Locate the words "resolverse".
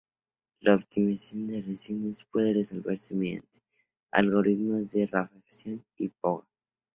2.55-3.13